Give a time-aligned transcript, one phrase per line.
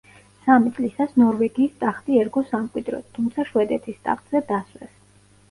[0.45, 4.99] სამი წლისას ნორვეგიის ტახტი ერგო სამკვიდროდ, თუმცა შვედეთის ტახტზე დასვეს.